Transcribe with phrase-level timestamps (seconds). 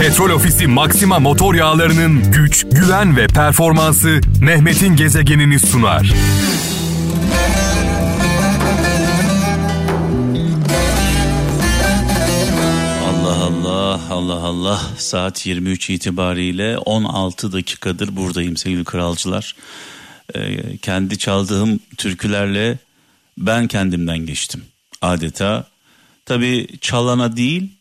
[0.00, 6.12] Petrol Ofisi Maxima motor yağlarının güç, güven ve performansı Mehmet'in gezegenini sunar.
[13.04, 19.56] Allah Allah Allah Allah saat 23 itibariyle 16 dakikadır buradayım sevgili kralcılar.
[20.34, 22.78] Ee, kendi çaldığım türkülerle
[23.38, 24.64] ben kendimden geçtim
[25.02, 25.66] adeta.
[26.26, 27.75] Tabi çalana değil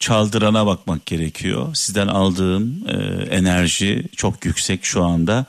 [0.00, 1.74] çaldırana bakmak gerekiyor.
[1.74, 2.94] Sizden aldığım e,
[3.30, 5.46] enerji çok yüksek şu anda.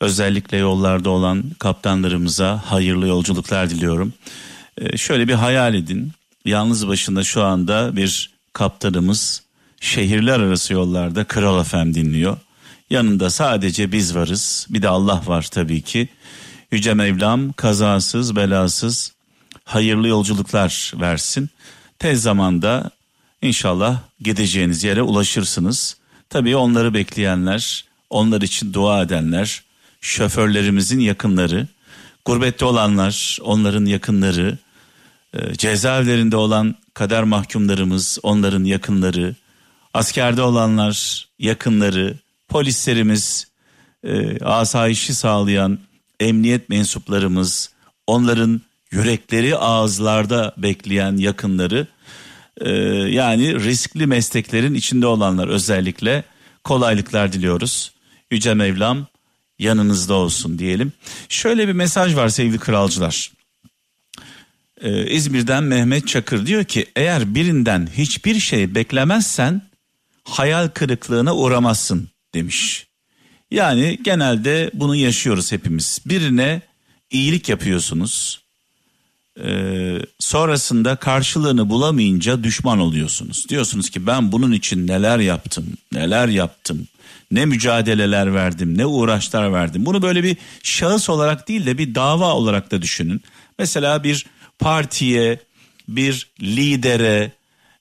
[0.00, 4.12] Özellikle yollarda olan kaptanlarımıza hayırlı yolculuklar diliyorum.
[4.78, 6.12] E, şöyle bir hayal edin.
[6.44, 9.42] Yalnız başında şu anda bir kaptanımız
[9.80, 12.36] şehirler arası yollarda Kral FM dinliyor.
[12.90, 14.66] Yanında sadece biz varız.
[14.70, 16.08] Bir de Allah var tabii ki.
[16.72, 19.12] Yüce Mevlam kazasız belasız
[19.64, 21.50] hayırlı yolculuklar versin.
[21.98, 22.90] Tez zamanda
[23.42, 25.96] İnşallah gideceğiniz yere ulaşırsınız.
[26.30, 29.62] Tabii onları bekleyenler, onlar için dua edenler,
[30.00, 31.66] şoförlerimizin yakınları,
[32.24, 34.58] gurbette olanlar, onların yakınları,
[35.34, 39.34] e, cezaevlerinde olan kader mahkumlarımız, onların yakınları,
[39.94, 43.46] askerde olanlar, yakınları, polislerimiz,
[44.04, 45.78] e, asayişi sağlayan
[46.20, 47.70] emniyet mensuplarımız,
[48.06, 48.60] onların
[48.90, 51.86] yürekleri ağızlarda bekleyen yakınları
[52.60, 52.70] ee,
[53.10, 56.24] yani riskli mesleklerin içinde olanlar özellikle
[56.64, 57.92] kolaylıklar diliyoruz.
[58.30, 59.06] Yüce Mevlam
[59.58, 60.92] yanınızda olsun diyelim.
[61.28, 63.32] Şöyle bir mesaj var sevgili kralcılar.
[64.80, 69.62] Ee, İzmir'den Mehmet Çakır diyor ki eğer birinden hiçbir şey beklemezsen
[70.24, 72.86] hayal kırıklığına uğramazsın demiş.
[73.50, 75.98] Yani genelde bunu yaşıyoruz hepimiz.
[76.06, 76.62] Birine
[77.10, 78.40] iyilik yapıyorsunuz
[79.44, 79.52] e,
[80.18, 83.48] sonrasında karşılığını bulamayınca düşman oluyorsunuz.
[83.48, 86.88] Diyorsunuz ki ben bunun için neler yaptım, neler yaptım,
[87.30, 89.86] ne mücadeleler verdim, ne uğraşlar verdim.
[89.86, 93.22] Bunu böyle bir şahıs olarak değil de bir dava olarak da düşünün.
[93.58, 94.26] Mesela bir
[94.58, 95.40] partiye,
[95.88, 97.32] bir lidere,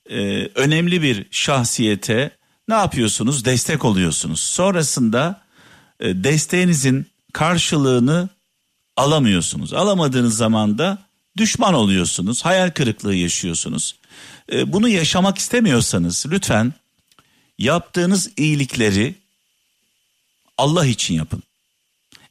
[0.09, 2.31] e, önemli bir şahsiyete
[2.67, 3.45] ne yapıyorsunuz?
[3.45, 4.39] Destek oluyorsunuz.
[4.39, 5.41] Sonrasında
[5.99, 8.29] e, desteğinizin karşılığını
[8.97, 9.73] alamıyorsunuz.
[9.73, 10.97] Alamadığınız zaman da
[11.37, 13.95] düşman oluyorsunuz, hayal kırıklığı yaşıyorsunuz.
[14.51, 16.73] E, bunu yaşamak istemiyorsanız lütfen
[17.57, 19.15] yaptığınız iyilikleri
[20.57, 21.43] Allah için yapın.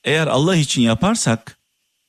[0.04, 1.58] Eğer Allah için yaparsak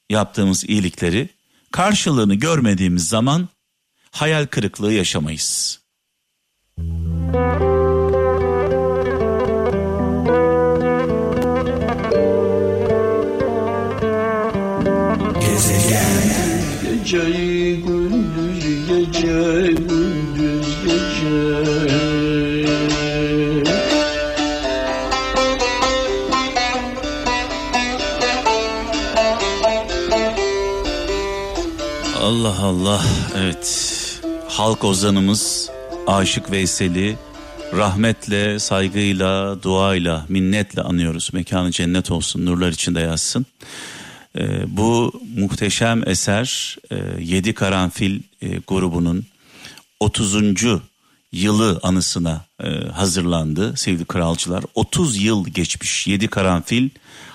[0.10, 1.30] yaptığımız iyilikleri
[1.72, 3.50] karşılığını görmediğimiz zaman
[4.12, 5.80] hayal kırıklığı yaşamayız.
[17.10, 21.60] Geceyi gündüz gece gündüz gece
[32.24, 33.02] Allah Allah
[33.38, 35.70] evet halk ozanımız
[36.08, 37.18] Aşık Veysel'i
[37.78, 41.30] rahmetle, saygıyla, duayla, minnetle anıyoruz.
[41.34, 43.46] Mekanı cennet olsun, nurlar içinde yazsın.
[44.38, 49.26] E, bu muhteşem eser e, Yedi Karanfil e, grubunun
[50.00, 50.36] 30.
[51.32, 54.64] yılı anısına e, hazırlandı sevgili kralcılar.
[54.76, 56.90] 30 yıl geçmiş Yedi Karanfil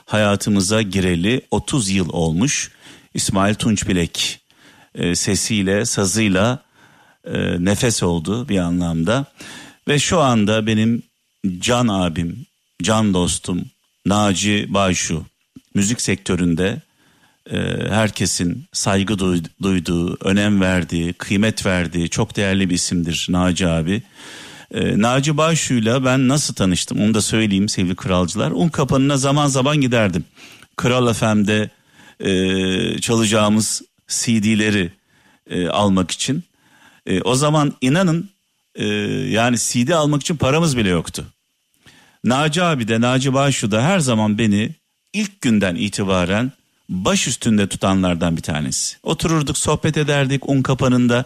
[0.07, 2.71] hayatımıza gireli 30 yıl olmuş.
[3.15, 4.41] İsmail Tunçbilek
[4.95, 6.63] e, sesiyle, sazıyla
[7.25, 9.25] e, nefes oldu bir anlamda.
[9.89, 11.03] Ve şu anda benim
[11.59, 12.47] can abim,
[12.83, 13.65] can dostum
[14.07, 15.25] Naci Bayşu
[15.75, 16.83] müzik sektöründe
[17.51, 17.57] e,
[17.91, 19.19] herkesin saygı
[19.63, 24.03] duyduğu, önem verdiği, kıymet verdiği çok değerli bir isimdir Naci abi.
[24.75, 28.51] E, Naci Başu'yla ben nasıl tanıştım onu da söyleyeyim sevgili kralcılar.
[28.51, 30.25] Un kapanına zaman zaman giderdim.
[30.77, 31.71] Kral FM'de
[32.21, 34.93] e, çalacağımız CD'leri
[35.51, 36.45] e, almak için.
[37.07, 38.31] E, o zaman inanın
[38.75, 38.87] e,
[39.31, 41.27] yani CD almak için paramız bile yoktu.
[42.25, 44.75] Naci abi de Naci Başu da her zaman beni
[45.15, 46.53] ilk günden itibaren
[46.89, 48.97] baş üstünde tutanlardan bir tanesi.
[49.03, 51.25] Otururduk sohbet ederdik un kapanında.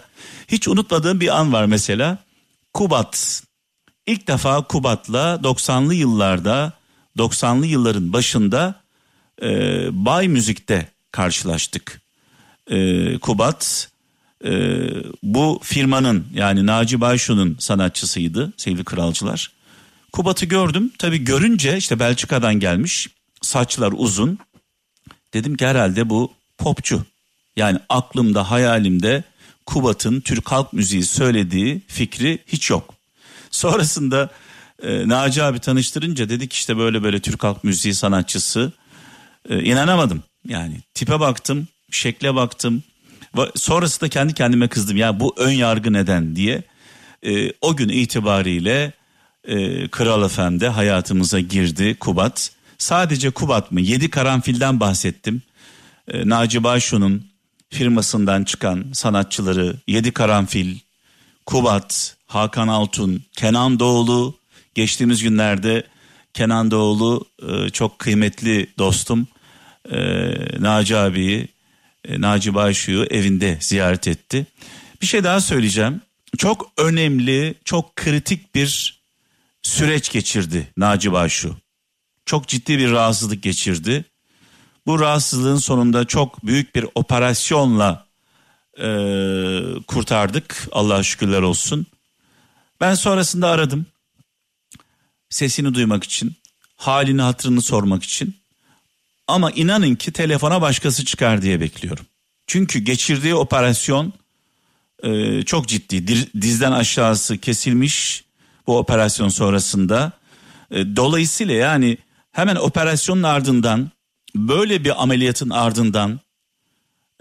[0.49, 2.19] Hiç unutmadığım bir an var mesela.
[2.75, 3.43] Kubat.
[4.07, 6.73] İlk defa Kubat'la 90'lı yıllarda
[7.19, 8.75] 90'lı yılların başında
[9.43, 9.49] e,
[10.05, 12.01] Bay Müzik'te karşılaştık.
[12.71, 13.91] E, Kubat
[14.45, 14.51] e,
[15.23, 19.53] bu firmanın yani Naci Bayşu'nun sanatçısıydı sevgili kralcılar.
[20.13, 23.09] Kubat'ı gördüm tabii görünce işte Belçika'dan gelmiş
[23.43, 24.39] saçlar uzun
[25.35, 27.05] Dedim ki herhalde bu popçu.
[27.57, 29.25] Yani aklımda hayalimde
[29.67, 32.95] Kubat'ın Türk halk müziği söylediği fikri hiç yok.
[33.51, 34.31] Sonrasında
[34.83, 38.73] e, Naci abi tanıştırınca dedik işte böyle böyle Türk halk müziği sanatçısı.
[39.49, 42.83] E, inanamadım yani tipe baktım, şekle baktım.
[43.55, 46.63] Sonrası da kendi kendime kızdım ya bu ön yargı neden diye.
[47.27, 48.93] E, o gün itibariyle
[49.45, 52.58] e, Kral Efendi hayatımıza girdi Kubat.
[52.79, 53.81] Sadece Kubat mı?
[53.81, 55.43] Yedi karanfilden bahsettim.
[56.09, 57.27] E, Naci Başu'nun
[57.71, 60.77] firmasından çıkan sanatçıları Yedi Karanfil,
[61.47, 64.39] Kubat, Hakan Altun, Kenan Doğulu.
[64.75, 65.87] Geçtiğimiz günlerde
[66.35, 69.29] Kenan Doğulu e, çok kıymetli dostum
[69.91, 69.99] e,
[70.59, 71.49] Naci abiyi,
[72.05, 74.47] e, Naci Başu'yu evinde ziyaret etti.
[75.03, 76.01] Bir şey daha söyleyeceğim.
[76.39, 79.01] Çok önemli, çok kritik bir
[79.63, 81.57] süreç geçirdi Naci Başu.
[82.29, 84.05] Çok ciddi bir rahatsızlık geçirdi.
[84.87, 88.07] Bu rahatsızlığın sonunda çok büyük bir operasyonla
[88.79, 88.89] e,
[89.87, 90.69] kurtardık.
[90.73, 91.87] Allah'a şükürler olsun.
[92.81, 93.87] Ben sonrasında aradım.
[95.31, 96.37] Sesini duymak için,
[96.77, 98.37] halini hatırını sormak için.
[99.27, 102.07] Ama inanın ki telefona başkası çıkar diye bekliyorum.
[102.47, 104.13] Çünkü geçirdiği operasyon
[105.03, 106.07] e, çok ciddi.
[106.43, 108.25] Dizden aşağısı kesilmiş
[108.67, 110.13] bu operasyon sonrasında.
[110.71, 111.99] E, dolayısıyla yani
[112.39, 113.91] hemen operasyonun ardından
[114.35, 116.21] böyle bir ameliyatın ardından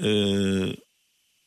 [0.03, 0.09] e,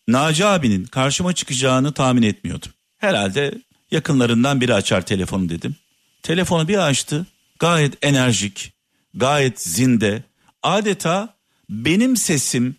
[0.09, 2.71] Naci abinin karşıma çıkacağını tahmin etmiyordum.
[2.99, 3.55] Herhalde
[3.91, 5.77] yakınlarından biri açar telefonu dedim.
[6.23, 7.27] Telefonu bir açtı
[7.59, 8.73] gayet enerjik
[9.15, 10.23] gayet zinde
[10.63, 11.35] adeta
[11.69, 12.77] benim sesim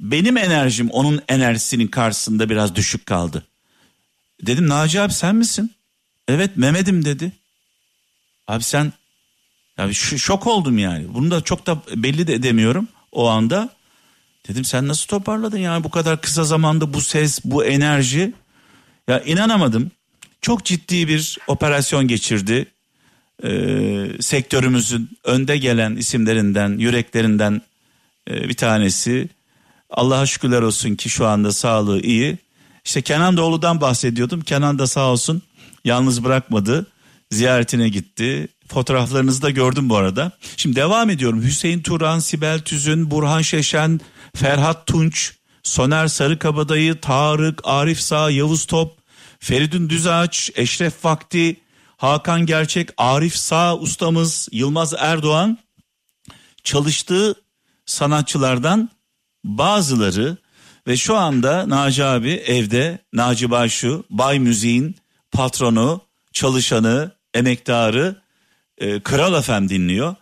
[0.00, 3.46] benim enerjim onun enerjisinin karşısında biraz düşük kaldı.
[4.42, 5.74] Dedim Naci abi sen misin?
[6.28, 7.32] Evet Mehmet'im dedi.
[8.48, 8.92] Abi sen
[9.78, 11.14] yani şok oldum yani.
[11.14, 13.70] Bunu da çok da belli de edemiyorum o anda.
[14.48, 18.32] Dedim sen nasıl toparladın yani bu kadar kısa zamanda bu ses, bu enerji.
[19.08, 19.90] Ya inanamadım.
[20.40, 22.66] Çok ciddi bir operasyon geçirdi.
[23.44, 27.62] Ee, sektörümüzün önde gelen isimlerinden, yüreklerinden
[28.30, 29.28] e, bir tanesi.
[29.90, 32.38] Allah'a şükürler olsun ki şu anda sağlığı iyi.
[32.84, 34.40] İşte Kenan Doğulu'dan bahsediyordum.
[34.40, 35.42] Kenan da sağ olsun
[35.84, 36.86] yalnız bırakmadı.
[37.30, 38.48] Ziyaretine gitti.
[38.68, 40.32] Fotoğraflarınızı da gördüm bu arada.
[40.56, 41.42] Şimdi devam ediyorum.
[41.42, 44.00] Hüseyin Turan, Sibel Tüzün, Burhan Şeşen,
[44.36, 45.32] Ferhat Tunç,
[45.62, 48.98] Soner Sarıkabadayı, Tarık, Arif Sağ, Yavuz Top,
[49.38, 51.56] Feridun Düzağaç, Eşref Vakti,
[51.96, 55.58] Hakan Gerçek, Arif Sağ ustamız, Yılmaz Erdoğan
[56.64, 57.34] çalıştığı
[57.86, 58.90] sanatçılardan
[59.44, 60.36] bazıları
[60.86, 64.96] ve şu anda Naci abi evde Naci Başu, Bay Müziğin
[65.32, 66.00] patronu,
[66.32, 68.23] çalışanı, emektarı
[68.78, 70.14] e, Kral Efem dinliyor.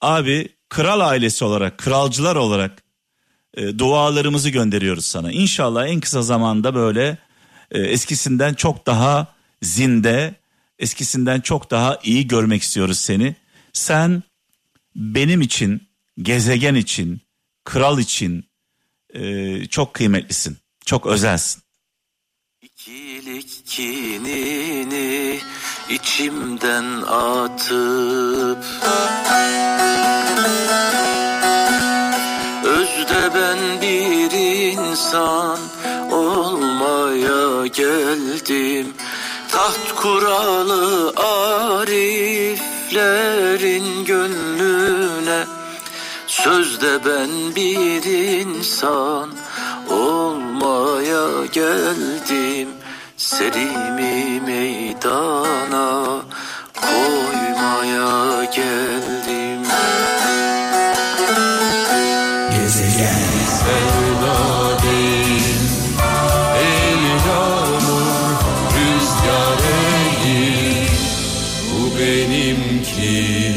[0.00, 2.82] Abi kral ailesi olarak, kralcılar olarak
[3.54, 5.32] e, dualarımızı gönderiyoruz sana.
[5.32, 7.18] İnşallah en kısa zamanda böyle
[7.70, 10.34] e, eskisinden çok daha zinde,
[10.78, 13.36] eskisinden çok daha iyi görmek istiyoruz seni.
[13.72, 14.22] Sen
[14.96, 15.88] benim için,
[16.22, 17.20] gezegen için,
[17.64, 18.44] kral için
[19.14, 20.56] e, çok kıymetlisin,
[20.86, 21.62] çok özelsin.
[22.62, 25.40] İkilik kinini
[25.90, 28.58] içimden atıp
[32.64, 35.58] Özde ben bir insan
[36.10, 38.94] olmaya geldim.
[39.52, 42.44] Taht kuralı ariflerin
[44.04, 45.44] gönlüne
[46.26, 48.04] Sözde ben bir
[48.40, 49.30] insan
[49.90, 52.68] olmaya geldim
[53.38, 56.22] Serimi meydana
[56.74, 59.62] koymaya geldim.
[62.50, 63.28] Gezegen.
[63.58, 65.58] Sevda değil
[66.58, 68.34] El yağmur
[68.74, 69.58] Rüzgar
[70.24, 70.90] değil
[71.72, 73.54] Bu benimki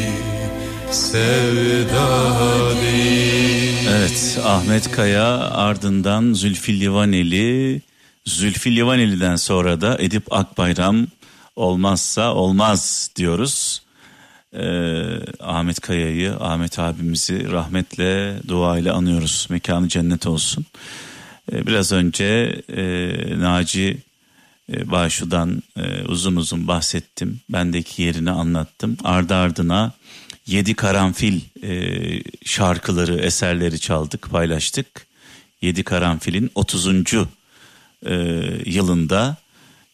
[0.92, 2.10] Sevda
[2.82, 3.90] değil.
[3.90, 7.82] Evet Ahmet Kaya ardından Zülfü Livaneli
[8.26, 11.08] Zülfü Livaneli'den sonra da Edip Akbayram
[11.56, 13.82] olmazsa olmaz diyoruz.
[14.54, 15.04] Ee,
[15.40, 19.48] Ahmet Kaya'yı, Ahmet abimizi rahmetle, duayla anıyoruz.
[19.50, 20.66] Mekanı cennet olsun.
[21.52, 22.84] Ee, biraz önce e,
[23.40, 23.98] Naci
[24.74, 27.40] e, Başu'dan e, uzun uzun bahsettim.
[27.50, 28.98] Bendeki yerini anlattım.
[29.04, 29.92] Ardı ardına
[30.48, 35.08] Yedi Karanfil e, şarkıları, eserleri çaldık, paylaştık.
[35.62, 36.88] Yedi Karanfil'in 30
[38.06, 38.14] e,
[38.66, 39.38] yılında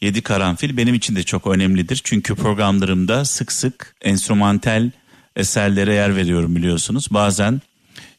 [0.01, 2.01] Yedi Karanfil benim için de çok önemlidir.
[2.03, 4.89] Çünkü programlarımda sık sık enstrümantal
[5.35, 7.07] eserlere yer veriyorum biliyorsunuz.
[7.11, 7.61] Bazen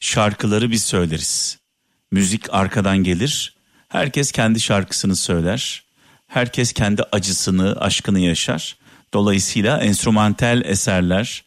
[0.00, 1.58] şarkıları biz söyleriz.
[2.10, 3.54] Müzik arkadan gelir.
[3.88, 5.82] Herkes kendi şarkısını söyler.
[6.28, 8.76] Herkes kendi acısını, aşkını yaşar.
[9.14, 11.44] Dolayısıyla enstrümantal eserler,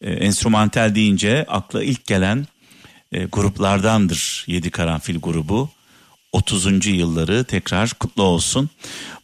[0.00, 2.46] e, enstrümantal deyince akla ilk gelen
[3.12, 5.70] e, gruplardandır Yedi Karanfil grubu.
[6.32, 6.86] 30.
[6.86, 8.70] yılları tekrar kutlu olsun.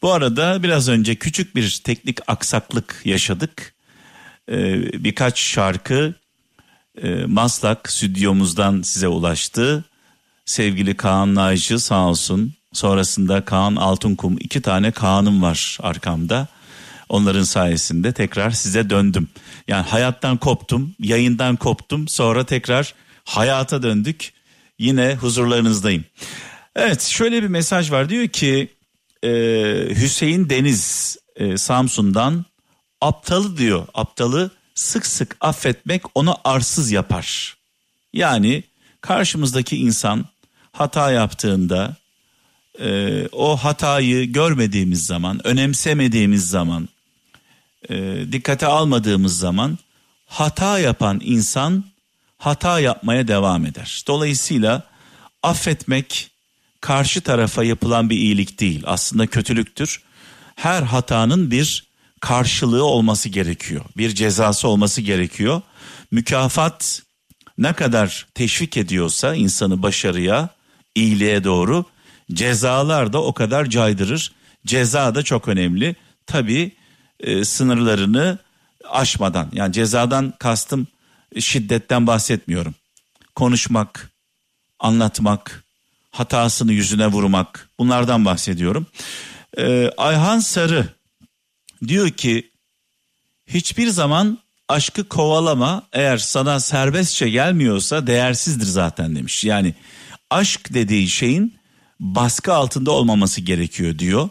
[0.02, 3.74] Bu arada biraz önce küçük bir teknik aksaklık yaşadık.
[4.50, 6.14] Ee, birkaç şarkı
[7.02, 9.84] e, Maslak stüdyomuzdan size ulaştı.
[10.44, 12.54] Sevgili Kaan Naycı sağ olsun.
[12.72, 16.48] Sonrasında Kaan Altunkum iki tane Kaan'ım var arkamda.
[17.08, 19.28] Onların sayesinde tekrar size döndüm.
[19.68, 22.08] Yani hayattan koptum, yayından koptum.
[22.08, 22.94] Sonra tekrar
[23.24, 24.32] hayata döndük.
[24.78, 26.04] Yine huzurlarınızdayım.
[26.76, 28.68] Evet şöyle bir mesaj var diyor ki
[29.22, 29.30] e,
[29.90, 32.44] Hüseyin Deniz e, Samsun'dan
[33.00, 37.56] aptalı diyor aptalı sık sık affetmek onu arsız yapar.
[38.12, 38.62] Yani
[39.00, 40.24] karşımızdaki insan
[40.72, 41.96] hata yaptığında
[42.80, 46.88] e, o hatayı görmediğimiz zaman önemsemediğimiz zaman
[47.88, 49.78] e, dikkate almadığımız zaman
[50.26, 51.84] hata yapan insan
[52.38, 54.04] hata yapmaya devam eder.
[54.06, 54.82] Dolayısıyla
[55.42, 56.35] affetmek
[56.80, 60.02] karşı tarafa yapılan bir iyilik değil aslında kötülüktür.
[60.56, 61.86] Her hatanın bir
[62.20, 63.84] karşılığı olması gerekiyor.
[63.96, 65.62] Bir cezası olması gerekiyor.
[66.10, 67.02] Mükafat
[67.58, 70.48] ne kadar teşvik ediyorsa insanı başarıya,
[70.94, 71.84] iyiliğe doğru
[72.32, 74.32] cezalar da o kadar caydırır.
[74.66, 75.96] Ceza da çok önemli.
[76.26, 76.72] Tabii
[77.20, 78.38] e, sınırlarını
[78.90, 80.86] aşmadan yani cezadan kastım
[81.40, 82.74] şiddetten bahsetmiyorum.
[83.34, 84.10] Konuşmak,
[84.78, 85.64] anlatmak,
[86.18, 88.86] hatasını yüzüne vurmak bunlardan bahsediyorum.
[89.58, 90.88] Ee, Ayhan Sarı
[91.88, 92.50] diyor ki
[93.46, 99.44] hiçbir zaman aşkı kovalama eğer sana serbestçe gelmiyorsa değersizdir zaten demiş.
[99.44, 99.74] Yani
[100.30, 101.58] aşk dediği şeyin
[102.00, 104.28] baskı altında olmaması gerekiyor diyor.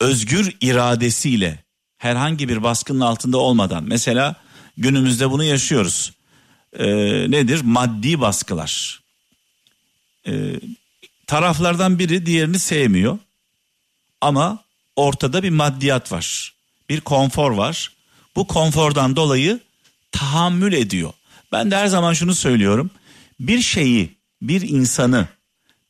[0.00, 1.64] Özgür iradesiyle
[1.98, 4.36] herhangi bir baskının altında olmadan mesela
[4.76, 6.12] günümüzde bunu yaşıyoruz.
[6.78, 6.86] Ee,
[7.30, 7.60] nedir?
[7.64, 9.02] Maddi baskılar.
[10.26, 10.60] Ee,
[11.32, 13.18] taraflardan biri diğerini sevmiyor.
[14.20, 14.64] Ama
[14.96, 16.54] ortada bir maddiyat var.
[16.88, 17.92] Bir konfor var.
[18.36, 19.60] Bu konfordan dolayı
[20.10, 21.12] tahammül ediyor.
[21.52, 22.90] Ben de her zaman şunu söylüyorum.
[23.40, 25.28] Bir şeyi, bir insanı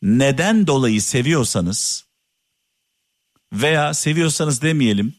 [0.03, 2.05] neden dolayı seviyorsanız
[3.53, 5.15] veya seviyorsanız demeyelim.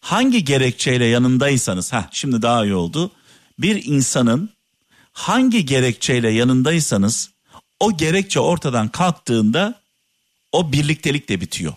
[0.00, 3.10] Hangi gerekçeyle yanındaysanız, ha şimdi daha iyi oldu.
[3.58, 4.50] Bir insanın
[5.12, 7.33] hangi gerekçeyle yanındaysanız
[7.80, 9.80] o gerekçe ortadan kalktığında
[10.52, 11.74] o birliktelik de bitiyor.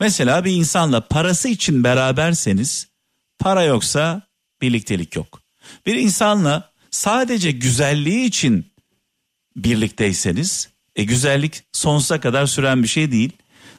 [0.00, 2.86] Mesela bir insanla parası için beraberseniz
[3.38, 4.22] para yoksa
[4.62, 5.40] birliktelik yok.
[5.86, 8.66] Bir insanla sadece güzelliği için
[9.56, 13.32] birlikteyseniz e güzellik sonsuza kadar süren bir şey değil.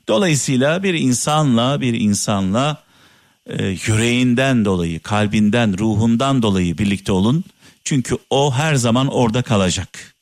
[0.07, 2.83] Dolayısıyla bir insanla bir insanla
[3.45, 7.43] e, yüreğinden dolayı, kalbinden, ruhundan dolayı birlikte olun.
[7.83, 10.15] Çünkü o her zaman orada kalacak.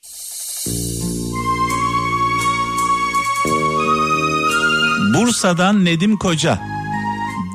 [5.18, 6.58] Bursa'dan Nedim Koca.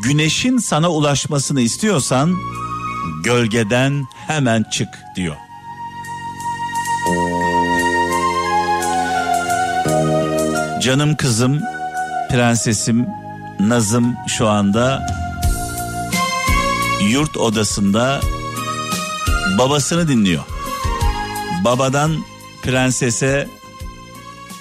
[0.04, 2.36] Güneşin sana ulaşmasını istiyorsan
[3.24, 5.36] gölgeden hemen çık diyor.
[10.82, 11.60] Canım kızım,
[12.32, 13.08] prensesim
[13.60, 15.08] Nazım şu anda
[17.10, 18.22] yurt odasında
[19.58, 20.44] babasını dinliyor.
[21.66, 22.12] Babadan
[22.62, 23.48] prensese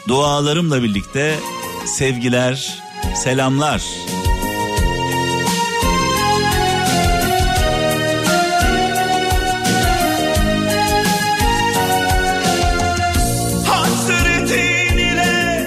[0.09, 1.39] dualarımla birlikte
[1.87, 2.83] sevgiler,
[3.15, 3.83] selamlar.
[13.67, 15.67] Hasretin ile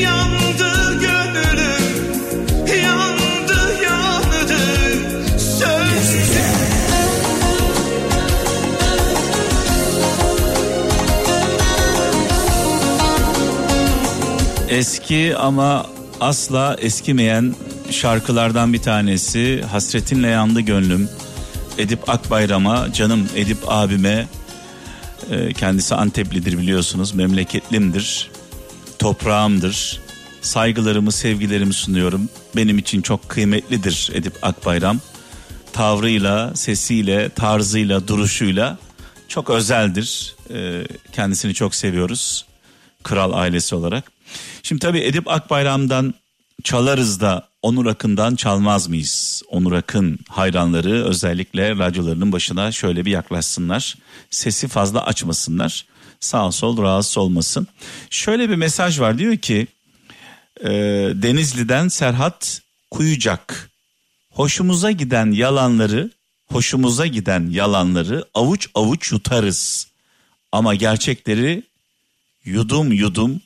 [0.00, 1.84] yandı gönlüm
[2.82, 4.54] Yandı yandı
[5.38, 6.14] söz
[14.68, 15.86] Eski ama
[16.20, 17.54] asla eskimeyen
[17.90, 21.08] şarkılardan bir tanesi Hasretinle Yandı Gönlüm.
[21.78, 24.28] Edip Akbayram'a, canım Edip abime
[25.30, 28.30] e, kendisi Anteplidir biliyorsunuz, memleketlimdir,
[28.98, 30.00] toprağımdır.
[30.40, 32.28] Saygılarımı, sevgilerimi sunuyorum.
[32.56, 35.00] Benim için çok kıymetlidir Edip Akbayram.
[35.72, 38.78] Tavrıyla, sesiyle, tarzıyla, duruşuyla
[39.28, 40.36] çok özeldir.
[40.50, 40.82] E,
[41.12, 42.44] kendisini çok seviyoruz.
[43.02, 44.17] Kral ailesi olarak.
[44.62, 46.14] Şimdi tabii Edip Akbayram'dan
[46.64, 49.42] çalarız da Onur Akın'dan çalmaz mıyız?
[49.48, 53.96] Onur Akın hayranları özellikle radyolarının başına şöyle bir yaklaşsınlar.
[54.30, 55.86] Sesi fazla açmasınlar.
[56.20, 57.66] Sağ sol rahatsız olmasın.
[58.10, 59.66] Şöyle bir mesaj var diyor ki
[60.64, 60.70] e,
[61.14, 63.70] Denizli'den Serhat Kuyucak.
[64.30, 66.10] hoşumuza giden yalanları,
[66.52, 69.88] hoşumuza giden yalanları avuç avuç yutarız.
[70.52, 71.62] Ama gerçekleri
[72.44, 73.40] yudum yudum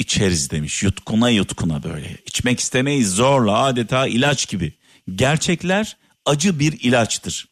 [0.00, 0.82] içeriz demiş.
[0.82, 2.16] Yutkuna yutkuna böyle.
[2.26, 4.72] İçmek istemeyiz zorla adeta ilaç gibi.
[5.14, 7.48] Gerçekler acı bir ilaçtır.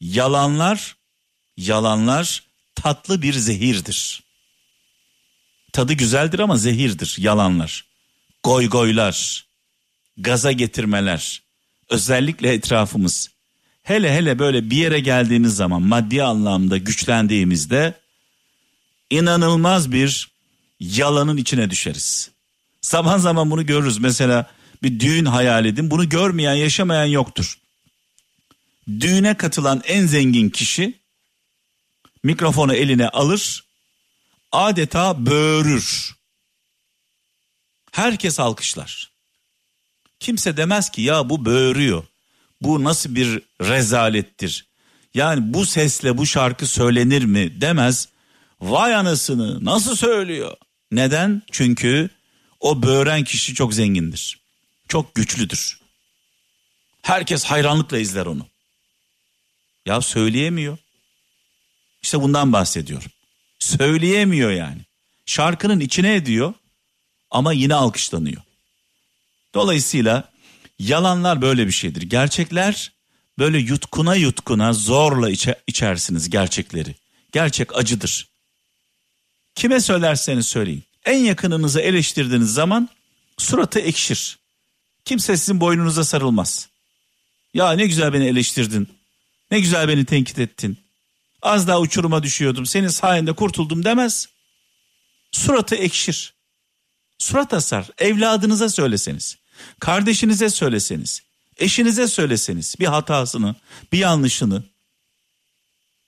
[0.00, 0.96] Yalanlar,
[1.56, 2.42] yalanlar
[2.74, 4.22] tatlı bir zehirdir.
[5.72, 7.84] Tadı güzeldir ama zehirdir yalanlar.
[8.42, 9.46] Goy goylar,
[10.16, 11.42] gaza getirmeler,
[11.90, 13.30] özellikle etrafımız.
[13.82, 17.94] Hele hele böyle bir yere geldiğimiz zaman maddi anlamda güçlendiğimizde
[19.10, 20.37] inanılmaz bir
[20.80, 22.30] yalanın içine düşeriz.
[22.82, 23.98] Zaman zaman bunu görürüz.
[23.98, 24.50] Mesela
[24.82, 25.90] bir düğün hayal edin.
[25.90, 27.58] Bunu görmeyen, yaşamayan yoktur.
[29.00, 30.98] Düğüne katılan en zengin kişi
[32.22, 33.64] mikrofonu eline alır,
[34.52, 36.14] adeta böğürür.
[37.92, 39.10] Herkes alkışlar.
[40.20, 42.04] Kimse demez ki ya bu böğürüyor.
[42.60, 44.66] Bu nasıl bir rezalettir.
[45.14, 48.08] Yani bu sesle bu şarkı söylenir mi demez.
[48.60, 50.56] Vay anasını nasıl söylüyor?
[50.92, 51.42] Neden?
[51.52, 52.10] Çünkü
[52.60, 54.38] o böğren kişi çok zengindir.
[54.88, 55.80] Çok güçlüdür.
[57.02, 58.46] Herkes hayranlıkla izler onu.
[59.86, 60.78] Ya söyleyemiyor.
[62.02, 63.10] İşte bundan bahsediyorum.
[63.58, 64.80] Söyleyemiyor yani.
[65.26, 66.54] Şarkının içine ediyor
[67.30, 68.42] ama yine alkışlanıyor.
[69.54, 70.32] Dolayısıyla
[70.78, 72.02] yalanlar böyle bir şeydir.
[72.02, 72.92] Gerçekler
[73.38, 76.94] böyle yutkuna yutkuna zorla içe, içersiniz gerçekleri.
[77.32, 78.27] Gerçek acıdır.
[79.58, 80.84] Kime söylerseniz söyleyin.
[81.04, 82.88] En yakınınızı eleştirdiğiniz zaman
[83.38, 84.38] suratı ekşir.
[85.04, 86.68] Kimse sizin boynunuza sarılmaz.
[87.54, 88.88] Ya ne güzel beni eleştirdin.
[89.50, 90.78] Ne güzel beni tenkit ettin.
[91.42, 92.66] Az daha uçuruma düşüyordum.
[92.66, 94.28] Senin sayende kurtuldum demez.
[95.32, 96.34] Suratı ekşir.
[97.18, 97.86] Surat asar.
[97.98, 99.36] Evladınıza söyleseniz.
[99.80, 101.22] Kardeşinize söyleseniz.
[101.56, 103.54] Eşinize söyleseniz bir hatasını,
[103.92, 104.62] bir yanlışını.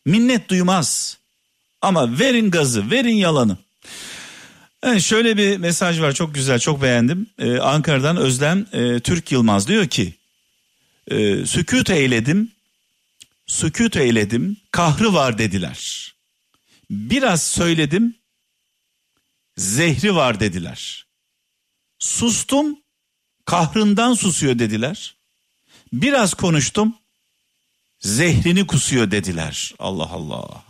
[0.05, 1.20] Minnet duymaz.
[1.83, 3.57] Ama verin gazı, verin yalanı.
[4.83, 7.27] Evet, şöyle bir mesaj var çok güzel çok beğendim.
[7.39, 10.15] Ee, Ankara'dan Özlem e, Türk Yılmaz diyor ki
[11.11, 12.53] e, sükut eyledim
[13.47, 16.15] sükut eyledim kahrı var dediler.
[16.91, 18.17] Biraz söyledim
[19.57, 21.07] zehri var dediler.
[21.99, 22.79] Sustum
[23.45, 25.15] kahrından susuyor dediler.
[25.93, 26.97] Biraz konuştum
[28.01, 29.75] zehrini kusuyor dediler.
[29.79, 30.70] Allah Allah.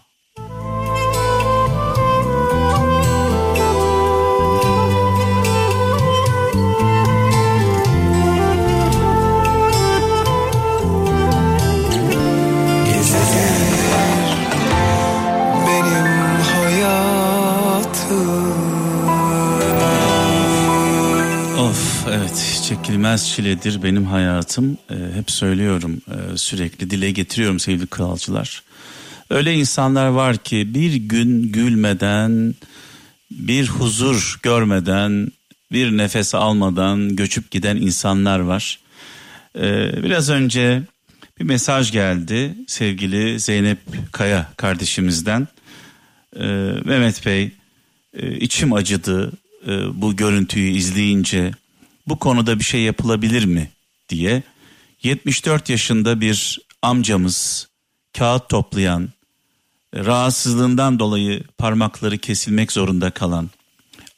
[22.12, 24.78] Evet çekilmez çiledir benim hayatım.
[24.90, 28.62] Ee, hep söylüyorum e, sürekli dile getiriyorum sevgili kralcılar.
[29.30, 32.54] Öyle insanlar var ki bir gün gülmeden,
[33.30, 35.32] bir huzur görmeden,
[35.72, 38.78] bir nefes almadan göçüp giden insanlar var.
[39.58, 40.82] Ee, biraz önce
[41.38, 43.78] bir mesaj geldi sevgili Zeynep
[44.12, 45.48] Kaya kardeşimizden.
[46.36, 46.46] Ee,
[46.84, 47.50] Mehmet Bey
[48.14, 49.32] e, içim acıdı
[49.66, 49.70] e,
[50.02, 51.52] bu görüntüyü izleyince
[52.06, 53.70] bu konuda bir şey yapılabilir mi
[54.08, 54.42] diye
[55.02, 57.68] 74 yaşında bir amcamız
[58.18, 59.08] kağıt toplayan
[59.94, 63.50] rahatsızlığından dolayı parmakları kesilmek zorunda kalan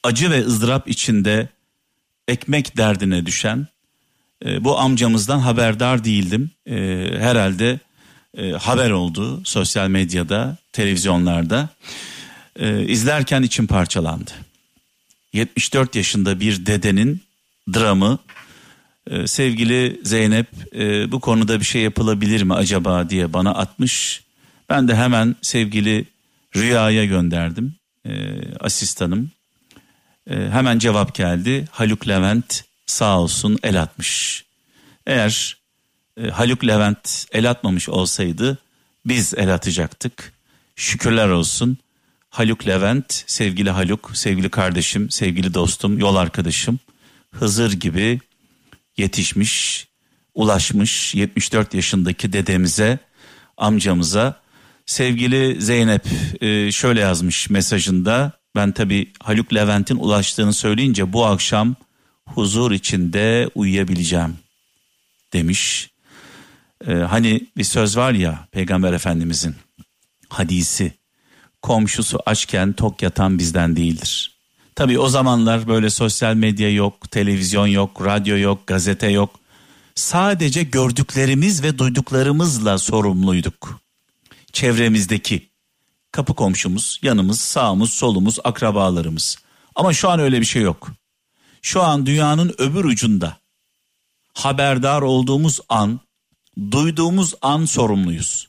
[0.02, 1.48] acı ve ızdırap içinde
[2.28, 3.66] ekmek derdine düşen
[4.44, 6.50] e, bu amcamızdan haberdar değildim.
[6.66, 6.74] E,
[7.18, 7.80] herhalde
[8.36, 11.68] e, haber oldu sosyal medyada, televizyonlarda.
[12.86, 14.30] İzlerken içim parçalandı.
[15.32, 17.22] 74 yaşında bir dedenin
[17.75, 18.18] dramı.
[19.11, 24.25] E, sevgili Zeynep e, bu konuda bir şey yapılabilir mi acaba diye bana atmış.
[24.68, 26.05] Ben de hemen sevgili
[26.57, 27.75] Rüya'ya gönderdim.
[28.07, 28.12] E,
[28.61, 29.31] asistanım.
[30.31, 31.68] E, hemen cevap geldi.
[31.70, 34.44] Haluk Levent sağ olsun el atmış.
[35.07, 35.57] Eğer
[36.16, 38.59] e, Haluk Levent el atmamış olsaydı
[39.07, 40.33] biz el atacaktık.
[40.77, 41.79] Şükürler olsun.
[42.31, 46.79] Haluk Levent, sevgili Haluk, sevgili kardeşim, sevgili dostum, yol arkadaşım.
[47.32, 48.20] Hızır gibi
[48.96, 49.86] yetişmiş,
[50.34, 52.98] ulaşmış 74 yaşındaki dedemize,
[53.56, 54.42] amcamıza.
[54.86, 56.06] Sevgili Zeynep
[56.40, 58.32] e, şöyle yazmış mesajında.
[58.56, 61.74] Ben tabi Haluk Levent'in ulaştığını söyleyince bu akşam
[62.26, 64.36] huzur içinde uyuyabileceğim
[65.32, 65.90] demiş.
[66.86, 69.54] Ee, hani bir söz var ya Peygamber Efendimizin
[70.28, 70.92] hadisi
[71.62, 74.31] komşusu açken tok yatan bizden değildir.
[74.74, 79.40] Tabii o zamanlar böyle sosyal medya yok, televizyon yok, radyo yok, gazete yok.
[79.94, 83.80] sadece gördüklerimiz ve duyduklarımızla sorumluyduk.
[84.52, 85.48] Çevremizdeki
[86.12, 89.38] kapı komşumuz, yanımız, sağımız, solumuz, akrabalarımız.
[89.74, 90.88] Ama şu an öyle bir şey yok.
[91.62, 93.37] Şu an dünyanın öbür ucunda
[94.35, 96.00] haberdar olduğumuz an,
[96.70, 98.48] duyduğumuz an sorumluyuz.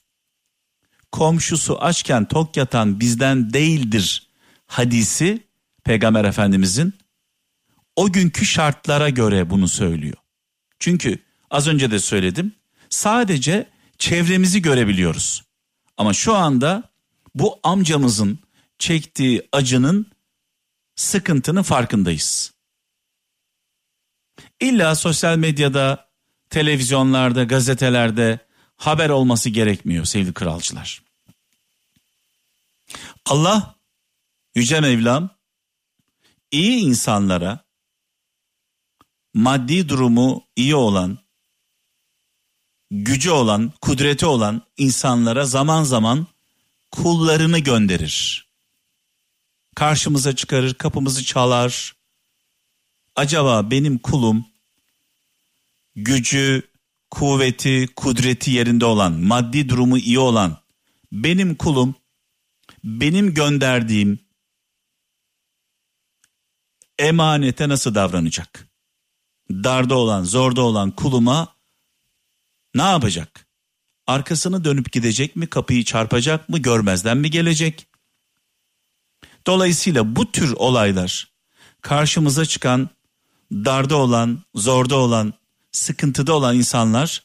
[1.12, 4.28] Komşusu açken tok yatan bizden değildir
[4.68, 5.44] hadisi
[5.84, 6.94] Peygamber Efendimizin
[7.96, 10.18] o günkü şartlara göre bunu söylüyor.
[10.80, 11.20] Çünkü
[11.50, 12.56] az önce de söyledim
[12.90, 15.44] sadece çevremizi görebiliyoruz.
[15.98, 16.84] Ama şu anda
[17.36, 18.40] bu amcamızın
[18.80, 20.12] çektiği acının
[20.96, 22.54] sıkıntının farkındayız.
[24.60, 26.10] İlla sosyal medyada,
[26.50, 28.40] televizyonlarda, gazetelerde
[28.76, 31.04] haber olması gerekmiyor sevgili kralcılar.
[33.26, 33.76] Allah
[34.56, 35.30] Yüce Mevlam
[36.54, 37.60] iyi insanlara
[39.34, 41.18] maddi durumu iyi olan,
[42.92, 46.28] gücü olan, kudreti olan insanlara zaman zaman
[46.92, 48.48] kullarını gönderir.
[49.76, 51.96] Karşımıza çıkarır, kapımızı çalar.
[53.16, 54.46] Acaba benim kulum
[55.96, 56.62] gücü,
[57.12, 60.58] kuvveti, kudreti yerinde olan, maddi durumu iyi olan
[61.12, 61.96] benim kulum
[62.84, 64.23] benim gönderdiğim
[67.00, 68.68] emanete nasıl davranacak?
[69.52, 71.56] Darda olan, zorda olan kuluma
[72.76, 73.48] ne yapacak?
[74.08, 75.48] Arkasını dönüp gidecek mi?
[75.48, 76.58] Kapıyı çarpacak mı?
[76.58, 77.88] Görmezden mi gelecek?
[79.48, 81.34] Dolayısıyla bu tür olaylar
[81.82, 82.90] karşımıza çıkan
[83.52, 85.34] darda olan, zorda olan,
[85.72, 87.24] sıkıntıda olan insanlar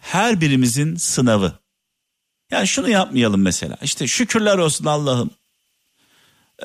[0.00, 1.52] her birimizin sınavı.
[2.50, 3.78] Yani şunu yapmayalım mesela.
[3.82, 5.30] İşte şükürler olsun Allah'ım.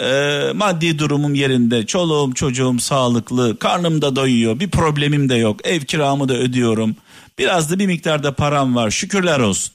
[0.01, 5.81] Ee, maddi durumum yerinde, çoluğum çocuğum sağlıklı, karnım da doyuyor, bir problemim de yok, ev
[5.81, 6.95] kiramı da ödüyorum.
[7.37, 9.73] Biraz da bir miktarda param var, şükürler olsun.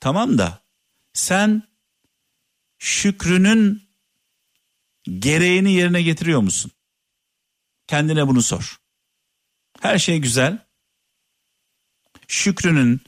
[0.00, 0.58] Tamam da
[1.12, 1.62] sen
[2.78, 3.82] şükrünün
[5.18, 6.70] gereğini yerine getiriyor musun?
[7.86, 8.76] Kendine bunu sor.
[9.80, 10.58] Her şey güzel.
[12.28, 13.00] Şükrünün,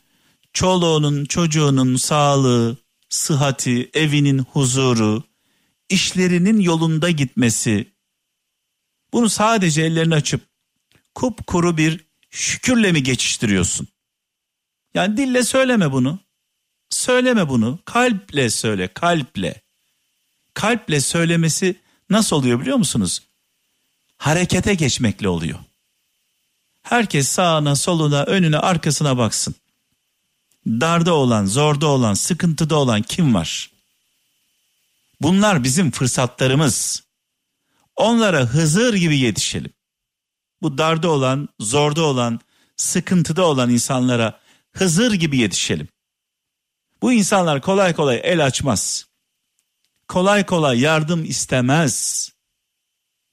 [0.53, 2.77] çoluğunun, çocuğunun sağlığı,
[3.09, 5.30] sıhhati, evinin huzuru,
[5.91, 7.93] işlerinin yolunda gitmesi.
[9.13, 10.41] Bunu sadece ellerini açıp
[11.15, 13.89] kupkuru bir şükürle mi geçiştiriyorsun?
[14.95, 16.19] Yani dille söyleme bunu.
[16.91, 17.79] Söyleme bunu.
[17.85, 19.61] Kalple söyle, kalple.
[20.55, 21.77] Kalple söylemesi
[22.11, 23.23] nasıl oluyor biliyor musunuz?
[24.17, 25.59] Harekete geçmekle oluyor.
[26.83, 29.55] Herkes sağına, soluna, önüne, arkasına baksın.
[30.67, 33.71] Darda olan, zorda olan, sıkıntıda olan kim var?
[35.21, 37.03] Bunlar bizim fırsatlarımız.
[37.97, 39.73] Onlara Hızır gibi yetişelim.
[40.63, 42.41] Bu darda olan, zorda olan,
[42.77, 44.41] sıkıntıda olan insanlara
[44.73, 45.89] Hızır gibi yetişelim.
[47.03, 49.07] Bu insanlar kolay kolay el açmaz.
[50.09, 52.29] Kolay kolay yardım istemez.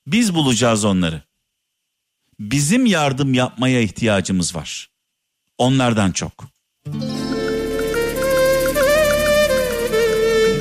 [0.08, 1.22] Biz bulacağız onları.
[2.40, 4.90] Bizim yardım yapmaya ihtiyacımız var.
[5.58, 6.34] Onlardan çok.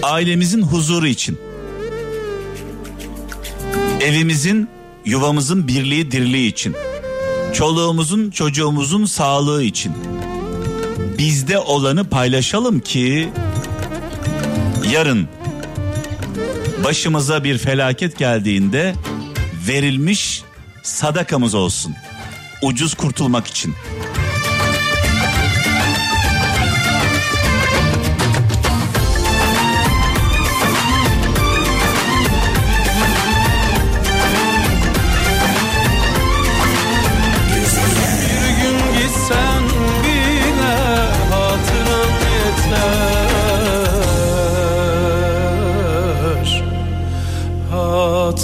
[0.07, 1.38] Ailemizin huzuru için.
[4.01, 4.69] Evimizin,
[5.05, 6.77] yuvamızın birliği dirliği için.
[7.55, 9.92] Çoluğumuzun, çocuğumuzun sağlığı için.
[11.19, 13.29] Bizde olanı paylaşalım ki
[14.92, 15.29] yarın
[16.85, 18.95] başımıza bir felaket geldiğinde
[19.69, 20.42] verilmiş
[20.83, 21.95] sadakamız olsun.
[22.62, 23.75] Ucuz kurtulmak için.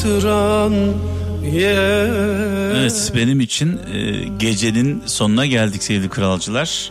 [0.03, 0.73] Hatıran
[2.75, 6.91] Evet benim için e, gecenin sonuna geldik sevgili kralcılar.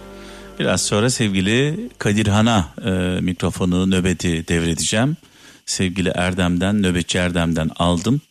[0.59, 2.89] Biraz sonra sevgili Kadirhan'a e,
[3.21, 5.17] mikrofonu nöbeti devredeceğim.
[5.65, 8.21] Sevgili Erdem'den nöbetçi Erdem'den aldım.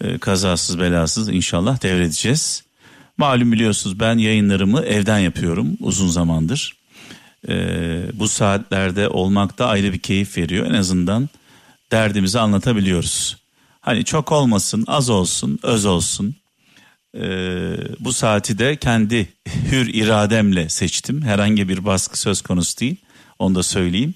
[0.00, 2.62] E, kazasız belasız inşallah devredeceğiz.
[3.16, 6.76] Malum biliyorsunuz ben yayınlarımı evden yapıyorum uzun zamandır.
[8.12, 10.66] Bu saatlerde olmak da ayrı bir keyif veriyor.
[10.66, 11.28] En azından
[11.92, 13.45] derdimizi anlatabiliyoruz.
[13.86, 16.34] Hani çok olmasın, az olsun, öz olsun.
[17.14, 19.28] Ee, bu saati de kendi
[19.70, 21.22] hür irademle seçtim.
[21.22, 22.96] Herhangi bir baskı söz konusu değil.
[23.38, 24.14] Onu da söyleyeyim.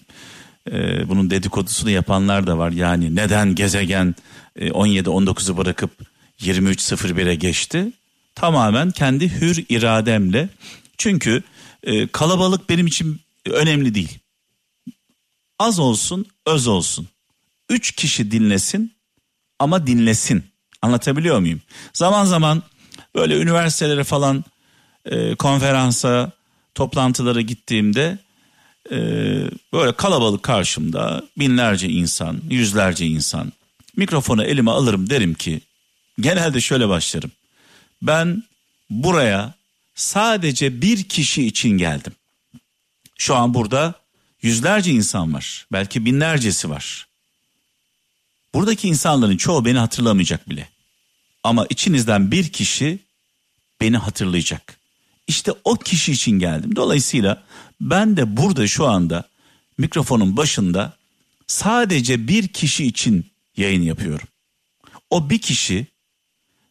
[0.71, 2.71] Ee, bunun dedikodusunu yapanlar da var.
[2.71, 4.15] Yani neden gezegen
[4.57, 5.91] e, 17-19'u bırakıp
[6.41, 7.93] 23.01'e geçti?
[8.35, 10.49] Tamamen kendi hür irademle
[10.99, 11.43] Çünkü
[11.83, 14.19] e, kalabalık benim için önemli değil.
[15.59, 17.09] Az olsun, öz olsun.
[17.69, 19.00] Üç kişi dinlesin
[19.61, 20.45] ama dinlesin.
[20.83, 21.61] Anlatabiliyor muyum?
[21.93, 22.63] Zaman zaman
[23.15, 24.45] böyle üniversitelere falan
[25.05, 26.31] e, konferansa,
[26.75, 28.19] toplantılara gittiğimde
[28.91, 28.97] e,
[29.73, 33.53] böyle kalabalık karşımda binlerce insan, yüzlerce insan
[33.97, 35.61] mikrofonu elime alırım derim ki
[36.21, 37.31] genelde şöyle başlarım.
[38.03, 38.43] Ben
[38.91, 39.55] buraya
[39.95, 42.13] sadece bir kişi için geldim.
[43.19, 43.95] Şu an burada
[44.43, 45.67] yüzlerce insan var.
[45.73, 47.10] Belki binlercesi var.
[48.55, 50.69] Buradaki insanların çoğu beni hatırlamayacak bile.
[51.45, 52.99] Ama içinizden bir kişi
[53.81, 54.77] beni hatırlayacak.
[55.27, 56.77] İşte o kişi için geldim.
[56.77, 57.43] Dolayısıyla
[57.81, 59.29] ben de burada şu anda
[59.79, 60.97] mikrofonun başında
[61.47, 64.29] sadece bir kişi için yayın yapıyorum.
[65.11, 65.87] O bir kişi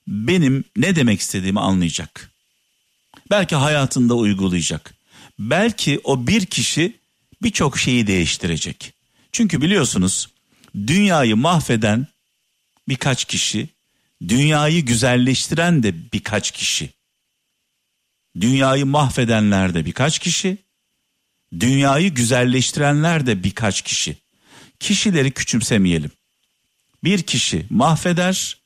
[0.07, 2.31] benim ne demek istediğimi anlayacak.
[3.31, 4.93] Belki hayatında uygulayacak.
[5.39, 6.97] Belki o bir kişi
[7.41, 8.93] birçok şeyi değiştirecek.
[9.31, 10.27] Çünkü biliyorsunuz
[10.75, 12.08] dünyayı mahveden
[12.88, 13.69] birkaç kişi,
[14.27, 16.89] dünyayı güzelleştiren de birkaç kişi.
[18.41, 20.58] Dünyayı mahvedenler de birkaç kişi,
[21.60, 24.17] dünyayı güzelleştirenler de birkaç kişi.
[24.79, 26.12] Kişileri küçümsemeyelim.
[27.03, 28.58] Bir kişi mahveder,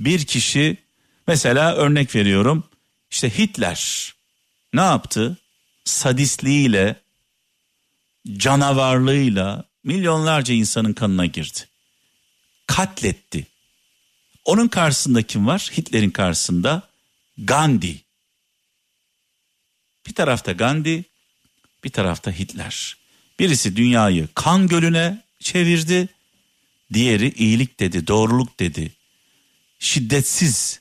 [0.00, 0.76] bir kişi
[1.26, 2.64] mesela örnek veriyorum
[3.10, 4.14] işte Hitler
[4.74, 5.36] ne yaptı?
[5.84, 6.96] Sadistliğiyle,
[8.36, 11.58] canavarlığıyla milyonlarca insanın kanına girdi.
[12.66, 13.46] Katletti.
[14.44, 15.70] Onun karşısında kim var?
[15.76, 16.88] Hitler'in karşısında
[17.38, 18.00] Gandhi.
[20.06, 21.04] Bir tarafta Gandhi,
[21.84, 22.96] bir tarafta Hitler.
[23.38, 26.08] Birisi dünyayı kan gölüne çevirdi,
[26.92, 28.92] diğeri iyilik dedi, doğruluk dedi.
[29.78, 30.80] Şiddetsiz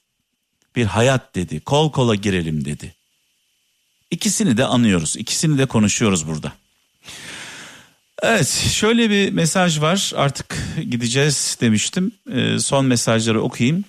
[0.76, 2.96] bir hayat dedi, kol kola girelim dedi.
[4.12, 6.67] İkisini de anıyoruz, ikisini de konuşuyoruz burada.
[8.24, 10.58] Evet şöyle bir mesaj var artık
[10.90, 13.84] gideceğiz demiştim ee, son mesajları okuyayım.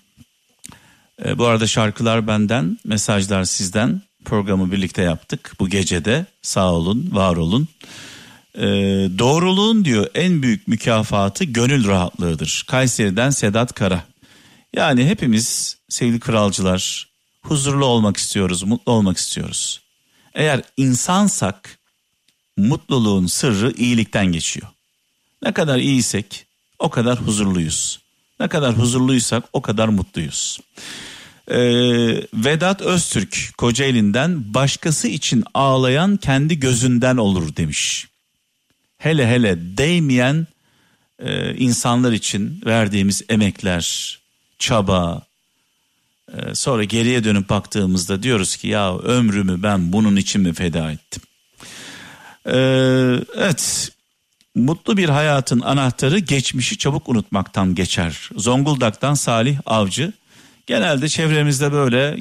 [1.24, 7.36] Ee, bu arada şarkılar benden mesajlar sizden programı birlikte yaptık bu gecede sağ olun var
[7.36, 7.68] olun.
[8.54, 8.62] Ee,
[9.18, 12.64] doğruluğun diyor en büyük mükafatı gönül rahatlığıdır.
[12.68, 14.04] Kayseri'den Sedat Kara.
[14.74, 17.08] Yani hepimiz sevgili kralcılar
[17.42, 19.80] huzurlu olmak istiyoruz, mutlu olmak istiyoruz.
[20.34, 21.77] Eğer insansak
[22.58, 24.68] mutluluğun sırrı iyilikten geçiyor.
[25.42, 26.46] Ne kadar iyiysek
[26.78, 28.00] o kadar huzurluyuz.
[28.40, 30.58] Ne kadar huzurluysak o kadar mutluyuz.
[31.50, 31.56] Ee,
[32.34, 38.06] Vedat Öztürk Kocaeli'nden başkası için ağlayan kendi gözünden olur demiş.
[38.98, 40.46] Hele hele değmeyen
[41.18, 44.18] e, insanlar için verdiğimiz emekler,
[44.58, 45.22] çaba,
[46.32, 51.22] e, sonra geriye dönüp baktığımızda diyoruz ki ya ömrümü ben bunun için mi feda ettim?
[52.48, 53.92] Ee, evet
[54.54, 58.30] mutlu bir hayatın anahtarı geçmişi çabuk unutmaktan geçer.
[58.36, 60.12] Zonguldak'tan Salih Avcı
[60.66, 62.18] genelde çevremizde böyle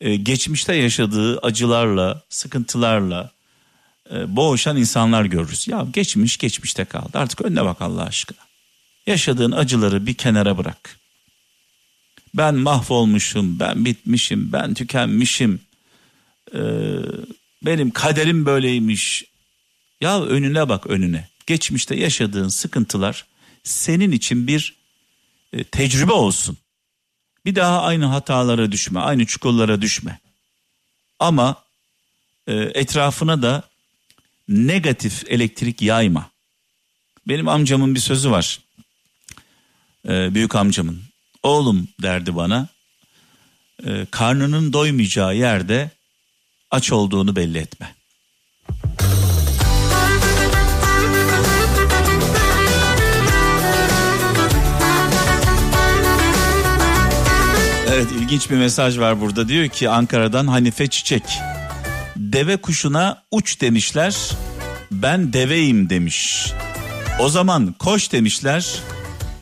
[0.00, 3.30] e, geçmişte yaşadığı acılarla, sıkıntılarla
[4.14, 5.68] e, boğuşan insanlar görürüz.
[5.68, 8.38] Ya geçmiş geçmişte kaldı artık önüne bak Allah aşkına.
[9.06, 10.96] Yaşadığın acıları bir kenara bırak.
[12.34, 15.60] Ben mahvolmuşum, ben bitmişim, ben tükenmişim.
[16.54, 16.58] Ee,
[17.62, 19.24] benim kaderim böyleymiş.
[20.02, 21.28] Ya önüne bak önüne.
[21.46, 23.26] Geçmişte yaşadığın sıkıntılar
[23.62, 24.76] senin için bir
[25.52, 26.58] e, tecrübe olsun.
[27.44, 30.20] Bir daha aynı hatalara düşme, aynı çukurlara düşme.
[31.18, 31.64] Ama
[32.46, 33.62] e, etrafına da
[34.48, 36.30] negatif elektrik yayma.
[37.28, 38.60] Benim amcamın bir sözü var.
[40.08, 41.02] E, büyük amcamın.
[41.42, 42.68] Oğlum derdi bana.
[44.10, 45.90] Karnının doymayacağı yerde
[46.70, 47.94] aç olduğunu belli etme.
[57.94, 61.22] Evet ilginç bir mesaj var burada diyor ki Ankara'dan Hanife Çiçek.
[62.16, 64.16] Deve kuşuna uç demişler
[64.90, 66.52] ben deveyim demiş.
[67.20, 68.66] O zaman koş demişler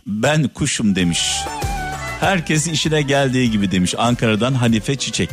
[0.06, 1.20] ben kuşum demiş.
[2.20, 5.30] Herkes işine geldiği gibi demiş Ankara'dan Hanife Çiçek.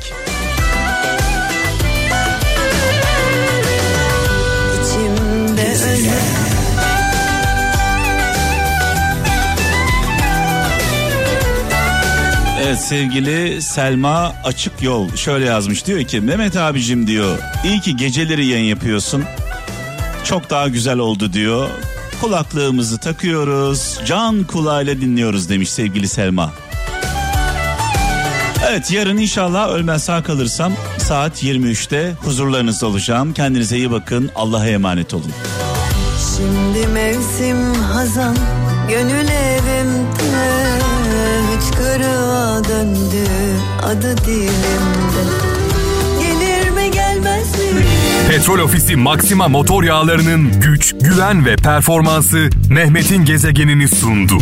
[12.67, 18.45] Evet sevgili Selma Açık Yol şöyle yazmış diyor ki Mehmet abicim diyor iyi ki geceleri
[18.45, 19.23] yayın yapıyorsun.
[20.23, 21.69] Çok daha güzel oldu diyor.
[22.21, 26.53] Kulaklığımızı takıyoruz can kulağıyla dinliyoruz demiş sevgili Selma.
[28.69, 33.33] Evet yarın inşallah ölmez sağ kalırsam saat 23'te huzurlarınızda olacağım.
[33.33, 34.31] Kendinize iyi bakın.
[34.35, 35.31] Allah'a emanet olun.
[36.37, 38.37] Şimdi mevsim hazan
[38.89, 40.76] gönül evimde
[41.97, 43.27] Hıçkırığa döndü
[43.83, 45.47] adı dilimde?
[48.29, 54.37] Petrol Ofisi Maxima motor yağlarının güç, güven ve performansı Mehmet'in gezegenini sundu.